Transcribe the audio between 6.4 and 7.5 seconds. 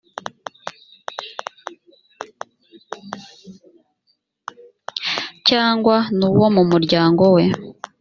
mu muryango we